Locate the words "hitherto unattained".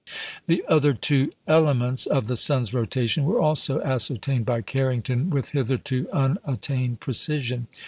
5.49-6.99